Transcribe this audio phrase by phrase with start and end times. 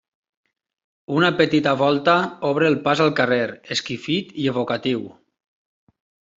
[1.17, 2.15] Una petita volta
[2.49, 3.45] obre el pas al carrer,
[3.79, 5.07] esquifit i evocatiu.